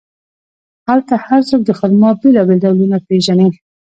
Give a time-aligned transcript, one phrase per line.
[0.87, 3.49] هلته هر څوک د خرما بیلابیل ډولونه پېژني.